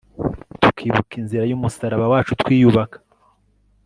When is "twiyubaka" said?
2.41-2.97